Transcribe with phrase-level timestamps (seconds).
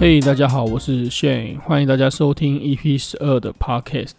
[0.00, 4.14] 嘿大家好，我是 Shane，欢迎大家收听 EP 十二的 Podcast。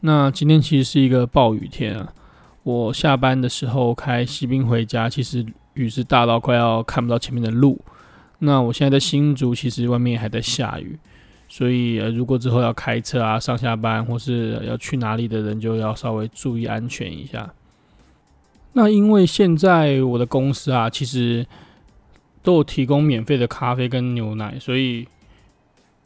[0.00, 2.12] 那今天其实是一个暴雨天啊，
[2.64, 7.80] 我下班的时候开西滨回家，其实雨是大到快要看不到前面的路。
[8.40, 10.98] 那我现在在新竹，其实外面还在下雨，
[11.48, 17.50] 所以，如果之后要开车啊，上下班或是要去哪里的人，就要稍微注意安全一下。
[18.74, 21.46] 那因为现在我的公司啊，其实
[22.42, 25.06] 都有提供免费的咖啡跟牛奶，所以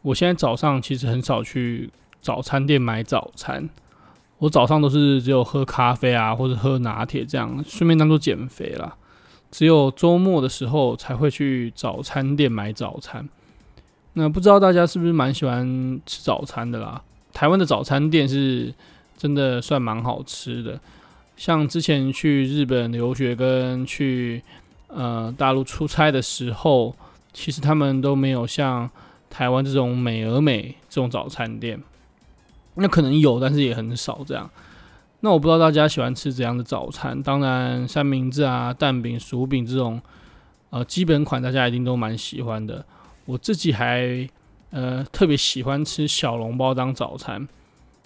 [0.02, 3.68] 我现在早上其实很少去早餐店买早餐。
[4.38, 8.96] 我早上都是只有喝咖啡啊，或者喝拿铁这样，顺便当做减肥啦。
[9.50, 13.28] 只有周末的时候才会去早餐店买早餐。
[14.14, 17.02] 那不知道大家是不是蛮喜欢吃早餐的啦？
[17.32, 18.74] 台湾的早餐店是
[19.16, 20.80] 真的算蛮好吃的。
[21.36, 24.42] 像之前去日本留学跟去
[24.88, 26.94] 呃，大陆出差的时候，
[27.32, 28.88] 其实他们都没有像
[29.28, 31.82] 台湾这种美而美这种早餐店。
[32.74, 34.48] 那可能有，但是也很少这样。
[35.20, 37.20] 那我不知道大家喜欢吃怎样的早餐。
[37.22, 40.00] 当然，三明治啊、蛋饼、薯饼这种
[40.70, 42.84] 呃基本款，大家一定都蛮喜欢的。
[43.24, 44.28] 我自己还
[44.70, 47.48] 呃特别喜欢吃小笼包当早餐。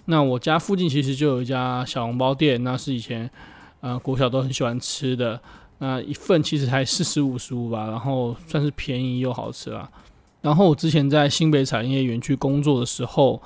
[0.05, 3.29] 那我家附近其实就有一家小笼包店，那是以前
[3.81, 5.39] 呃国小都很喜欢吃的。
[5.79, 9.89] 那一份其实才四十五十五吧，然后算是便宜又好吃啦。
[10.41, 13.41] 然后我之前在新北产业园区工作的时候，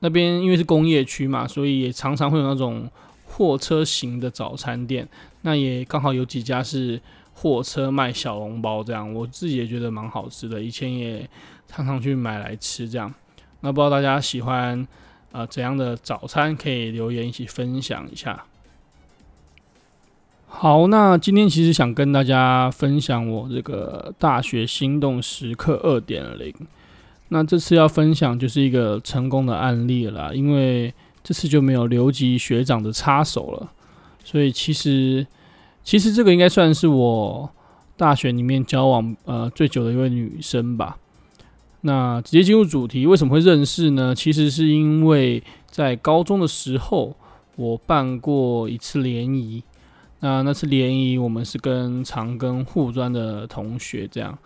[0.00, 2.88] 那边因为是工业区嘛，所以也常常会有那种
[3.24, 5.08] 货车型的早餐店。
[5.42, 7.00] 那也刚好有几家是
[7.32, 11.28] 货车卖小笼包这样，我自己也觉得蛮好吃的，以前也
[11.66, 13.12] 常常去买来吃这样。
[13.60, 14.80] 那不知道大家喜欢
[15.32, 18.44] 啊、呃、怎样的早餐，可以留言一起分享一下。
[20.48, 26.54] 好，那今天其实想跟大家分享我这个大学心动时刻二点零。
[27.28, 33.70] 那这次要分享就是一个成功的案例啦，因为这次就没有留级学长的插手了，
[34.24, 35.26] 所以其实
[35.82, 37.50] 其实这个应该算是我
[37.96, 40.96] 大学里面交往呃最久的一位女生吧。
[41.82, 44.14] 那直接进入主题，为什么会认识呢？
[44.14, 47.14] 其实是因为在高中的时候，
[47.56, 49.62] 我办过一次联谊。
[50.20, 54.36] 那那次联谊，我们是跟长庚护专的同学这样，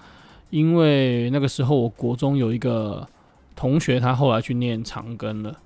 [0.51, 3.07] 因为那个时候我国中有一个
[3.55, 5.57] 同学，他后来去念长庚了，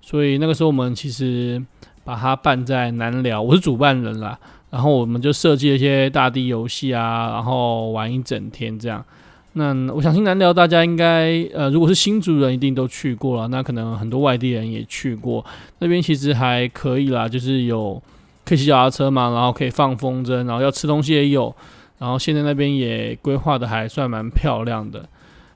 [0.00, 1.62] 所以那个时候我们其实
[2.04, 4.38] 把他办在南寮，我是主办人啦，
[4.70, 9.04] 然后我们就设计了一些大地游戏啊，然后玩一整天这样。
[9.52, 15.44] 那我相信南寮大家应该呃，如果是新竹人，一定都去过了，那可能很多外地人也去过，
[15.80, 18.02] 那边其实还可以啦，就是有。
[18.50, 21.54] 可以骑脚踏车嘛，然后可以放风筝，然后要吃东西也有，
[21.98, 25.08] 然后现在那边也规划的还算蛮漂亮的。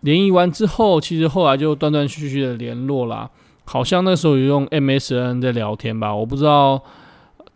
[0.03, 3.29] 联谊完之后，其实后来就断断续续的联络啦，
[3.65, 6.81] 好像那时候有用 MSN 在聊天吧，我不知道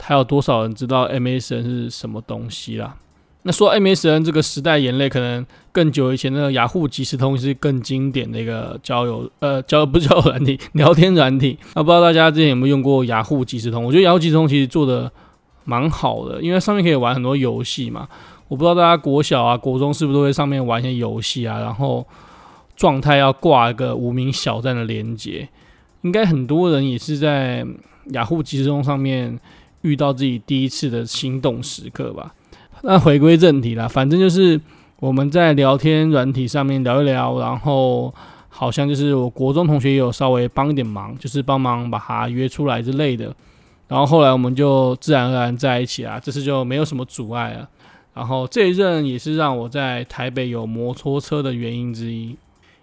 [0.00, 2.96] 还有多少人知道 MSN 是什么东西啦。
[3.44, 11.56] 那说 MSN 这个时代眼泪，可能更久以前那个雅虎即时通是更经典的一个交友，呃，交 不是交友软体，聊天软体。
[11.76, 13.84] 那不知道大家之前有没有用过雅虎即时通？
[13.84, 15.10] 我觉得雅虎即时通其实做的。
[15.68, 18.08] 蛮好的，因为上面可以玩很多游戏嘛。
[18.48, 22.06] 我不知道大家国小啊、国中是不是都会上面玩一些游戏啊，然后
[22.74, 25.46] 状态要挂一个无名小站的连接。
[26.00, 27.66] 应该很多人也是在
[28.12, 29.38] 雅虎即时通上面
[29.82, 32.34] 遇到自己第一次的心动时刻吧。
[32.80, 34.58] 那回归正题啦，反正就是
[35.00, 38.14] 我们在聊天软体上面聊一聊，然后
[38.48, 43.34] 好像就是我国中同学也有稍微帮一点忙，就是帮忙把他约出来之类的。
[43.88, 47.68] 然后后来我们就自然而然在一起啊，这次就没有什么阻碍了。
[48.14, 52.36] 然后这一任也是让我在台北有摩托车的原因之一，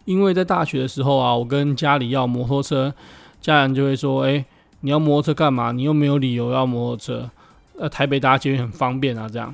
[0.06, 2.94] 因为在大学的时候啊，我跟家里要摩托车，
[3.40, 4.44] 家人就会说：“哎，
[4.80, 5.72] 你要摩托车干嘛？
[5.72, 7.30] 你又没有理由要摩托车。
[7.78, 9.54] 呃，台北搭捷运很方便啊，这样。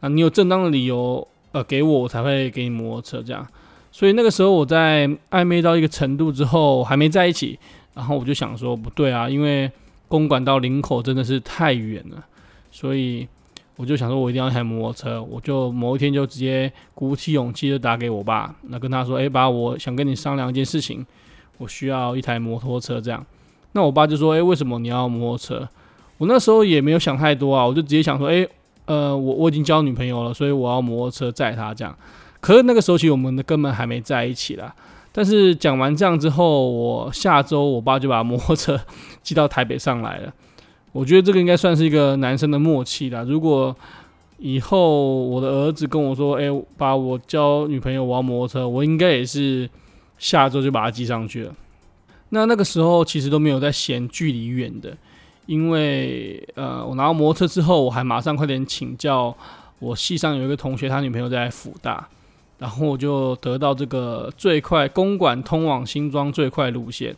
[0.00, 3.46] 那你有正当的理由，呃，给我，我才会给你摩托车这样。
[3.92, 7.58] 所以那个时候我在暧昧到一个程度之后，还没在一起，
[7.94, 9.70] 然后我就想说，不对啊，因为。
[10.12, 12.22] 公馆到林口真的是太远了，
[12.70, 13.26] 所以
[13.76, 15.22] 我就想说，我一定要一台摩托车。
[15.22, 21.06] 我就某一天就直接鼓起勇气就打给我爸，那跟他说：“哎，爸，我想跟你商量一件事情，
[21.56, 23.24] 我需要一台摩托车。”这样，
[23.72, 25.66] 那我爸就说：“哎，为什么你要摩托车？”
[26.18, 28.46] 我那时候也没有想太多啊，我就直接想说：“哎，
[28.84, 31.96] 呃，我我已经交女朋友了，所以我要摩托车载她。”这样，
[32.38, 34.74] 可是那个时候其实我们根本还没在一起啦。
[35.12, 38.80] 但是讲完这样之后，我下周我爸就把摩托车
[39.22, 40.32] 寄到台北上来了。
[40.92, 43.22] 我觉得这个应该算是一个男生的默契啦。
[43.22, 43.74] 如果
[44.38, 46.44] 以后我的儿子跟我说：“哎，
[46.76, 49.68] 把，我交女朋友，我要摩托车。”我应该也是
[50.18, 51.54] 下周就把它寄上去了。
[52.30, 54.96] 那那个时候其实都没有在嫌距离远的，
[55.46, 59.36] 因为呃，我拿到摩托车之后，我还马上快点请教
[59.78, 62.08] 我系上有一个同学，他女朋友在辅大，
[62.62, 67.10] 然后我就得到这个最快公馆通往新庄最快路线。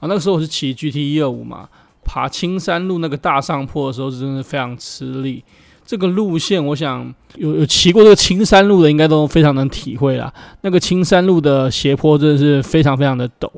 [0.00, 1.68] 啊，那个时候我是骑 GT 一二五嘛，
[2.04, 5.44] 爬青山路那个大上坡的时候，真的非常吃力。
[5.86, 10.34] 这个路线，我想有有骑过这个青山路的，应该都非常能体会啦。
[10.62, 13.48] 那个青山路的斜坡真的是非常非常的陡。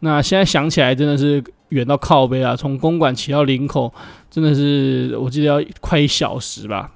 [0.00, 2.56] 那现在想起来，真的是远到靠北啊！
[2.56, 3.92] 从公馆骑到林口，
[4.30, 6.92] 真的是我记得要快一小时吧。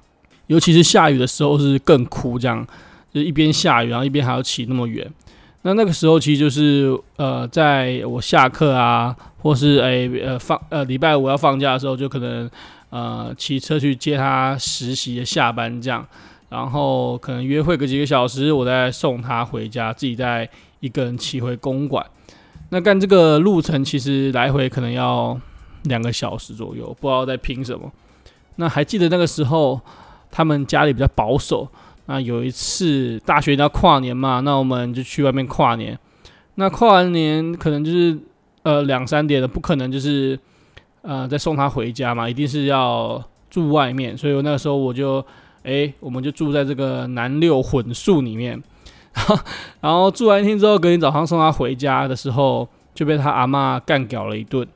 [0.47, 2.65] 尤其是下雨的时候，是更苦，这样
[3.13, 5.05] 就一边下雨，然后一边还要骑那么远。
[5.63, 12.49] 那那个时候，其实就是呃，在我下课啊，或是诶、呃放呃礼拜五要放假的时候，就可能
[12.89, 16.03] 呃骑车去接他实习的下班这样，
[16.49, 20.49] 然后可能约会个几个小时，我再送他回家，自己再
[20.79, 22.03] 一个人骑回公馆。
[22.69, 25.39] 那干这个路程其实来回可能要
[25.83, 27.91] 两个小时左右，不知道在拼什么。
[28.55, 29.79] 那还记得那个时候，
[30.31, 31.69] 他们家里比较保守。
[32.11, 35.97] 那有一次大学要跨年嘛，那我们就去外面跨年。
[36.55, 38.19] 那跨完年可能就是
[38.63, 40.37] 呃两三点了，不可能就是
[41.03, 44.17] 呃再送他回家嘛，一定是要住外面。
[44.17, 45.25] 所以那个时候我就
[45.63, 48.61] 哎、我们就住在这个南六混宿里面。
[49.79, 54.67] 然后住完一天之后，隔天早上送他回家的时候，就被他阿嬷干屌了一顿。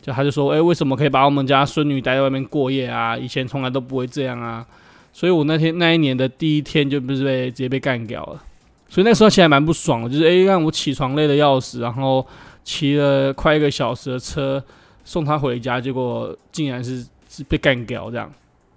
[0.00, 3.14] 就他就说：“哎，为什么可以把我们家孙女带在外面过夜啊？
[3.18, 4.64] 以前从来都不会这样啊！”
[5.12, 8.42] 所以，我那天那一年的第一天就不是被直接被干掉了。
[8.88, 12.26] 所以那时候其实还蛮不爽的，就是哎，让我起床累得要死，然后
[12.64, 14.62] 骑了快一个小时的车
[15.04, 18.30] 送他回家，结果竟然是是被干掉这样。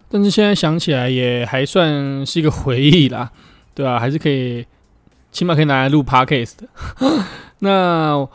[0.10, 3.32] 但是现在想起来也还算是一个回忆啦，
[3.74, 4.00] 对吧？
[4.00, 4.66] 还是可以。
[5.32, 6.68] 起码可以拿来录 podcast 的。
[7.58, 8.30] 那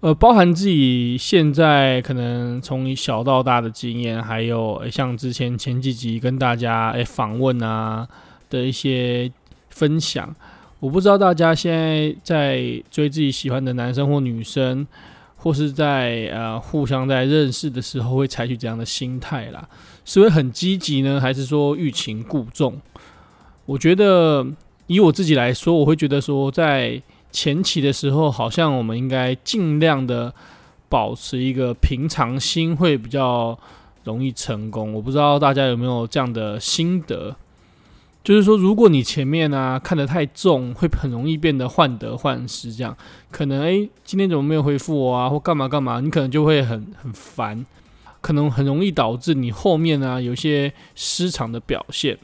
[0.00, 8.08] 呃，包含自己现在可能从小到大的经验，还有、像之前前几集跟大家诶访、问啊
[8.48, 9.30] 的一些
[9.68, 10.34] 分享，
[10.78, 14.86] 我不知道大家现在在追自己喜欢的男生或女生，
[15.36, 19.68] 或是在呃互相在认识的时候，会采取怎样的心态啦？
[20.06, 22.80] 是会很积极呢，还是说欲擒故纵？
[23.66, 24.46] 我觉得。
[24.86, 27.00] 以我自己来说，我会觉得说，在
[27.32, 30.32] 前期的时候，好像我们应该尽量的
[30.88, 33.58] 保持一个平常心，会比较
[34.04, 34.92] 容易成功。
[34.92, 37.36] 我不知道大家有没有这样的心得，
[38.24, 42.72] 就是说，如果你前面呢、看得太重，会很容易变得患得患失。
[42.72, 42.96] 这样
[43.30, 47.64] 可能诶，今天怎么没有回复我啊，或干嘛干嘛，你可能就会很很烦，
[48.20, 52.18] 可能很容易导致你后面呢、有些失常的表现。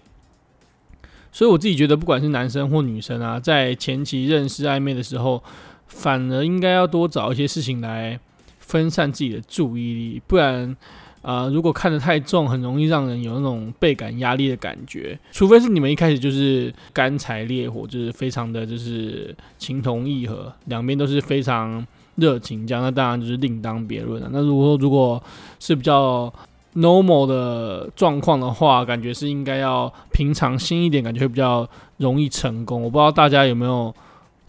[1.36, 5.44] 所以我自己觉得，不管是男生或女生啊，在前期认识暧昧的时候，
[5.86, 8.18] 反而应该要多找一些事情来
[8.58, 10.74] 分散自己的注意力，不然，
[11.20, 15.18] 啊、呃，如果看得太重，很容易让人有那种倍感压力的感觉。
[15.30, 24.30] 除非是你们一开始就是干柴烈火，就是非常的就是情同意合，两边都是非常热情这样，那当然就是另当别论了。
[24.32, 25.22] 那如果说如果
[25.60, 26.32] 是比较
[26.76, 32.82] normal 的状况的话，感觉是应该要平常心一点，感觉会比较容易成功。
[32.82, 33.94] 我不知道大家有没有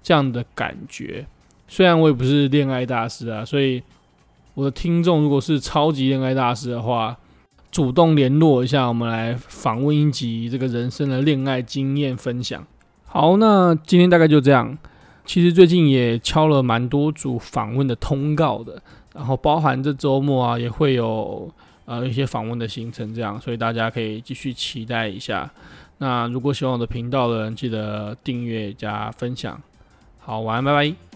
[0.03, 1.25] 这样的感觉。
[1.69, 3.81] 虽然我也不是恋爱大师啊，所以
[4.53, 7.15] 我的听众如果是超级恋爱大师的话，
[7.71, 12.65] 主动联络一下，我们来访问一集这个人生的恋爱经验分享。
[13.05, 14.77] 好，那今天大概就这样。
[15.25, 18.81] 其实最近也敲了蛮多组访问的通告的，
[19.13, 21.49] 然后包含这周末啊，也会有。
[21.87, 25.49] 呃，一些访问的行程这样，所以大家可以继续期待一下。
[25.99, 29.59] 那如果喜欢我的频道的人，记得订阅加分享。
[30.19, 31.06] 好，晚安，拜拜。